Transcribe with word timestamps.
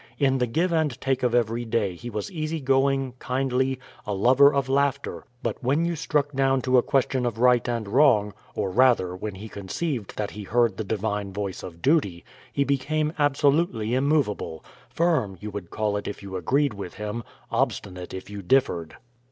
In 0.17 0.39
the 0.39 0.47
give 0.47 0.73
and 0.73 0.99
take 0.99 1.21
of 1.21 1.35
every 1.35 1.63
day 1.63 1.93
he 1.93 2.09
was 2.09 2.31
easy 2.31 2.59
going, 2.59 3.11
kindly, 3.19 3.79
a 4.07 4.15
lover 4.15 4.51
of 4.51 4.67
laughter; 4.67 5.25
but 5.43 5.61
when 5.63 5.85
you 5.85 5.95
struck 5.95 6.31
down 6.31 6.59
to 6.63 6.79
a 6.79 6.81
question 6.81 7.23
of 7.23 7.37
right 7.37 7.69
and 7.69 7.87
wrong, 7.87 8.33
or, 8.55 8.71
rather, 8.71 9.15
when 9.15 9.35
he 9.35 9.47
conceived 9.47 10.17
that 10.17 10.31
he 10.31 10.41
heard 10.41 10.77
the 10.77 10.83
divine 10.83 11.31
voice 11.31 11.61
of 11.61 11.83
duty, 11.83 12.25
he 12.51 12.63
became 12.63 13.13
absolutely 13.19 13.93
immovable 13.93 14.65
firm, 14.89 15.37
you 15.39 15.51
would 15.51 15.69
call 15.69 15.95
it 15.95 16.07
if 16.07 16.23
you 16.23 16.35
agreed 16.35 16.73
with 16.73 16.95
him, 16.95 17.21
obstinate 17.51 18.11
if 18.11 18.27
you 18.27 18.41
differed. 18.41 18.95